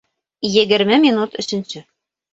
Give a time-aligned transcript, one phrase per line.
[0.53, 1.87] Егерме минут өсөнсө